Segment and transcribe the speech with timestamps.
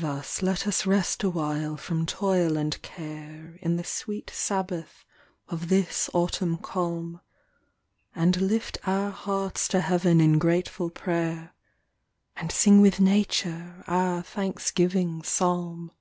[0.00, 5.04] Thus let us rest awhile from toil and care, In the sweet sabbath
[5.46, 7.20] of this autumn calm,
[8.12, 11.54] And lift our hearts to heaven in grateful prayer,
[12.34, 15.92] And sing with nature our thanksgiving psalm.